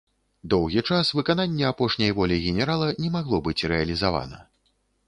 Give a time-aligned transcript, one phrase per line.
[0.53, 4.47] Доўгі час выкананне апошняй волі генерала не магло быць рэалізавана.